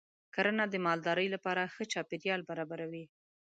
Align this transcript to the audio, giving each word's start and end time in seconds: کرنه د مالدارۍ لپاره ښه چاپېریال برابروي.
کرنه 0.35 0.63
د 0.69 0.75
مالدارۍ 0.85 1.27
لپاره 1.35 1.71
ښه 1.73 1.83
چاپېریال 1.93 2.41
برابروي. 2.49 3.03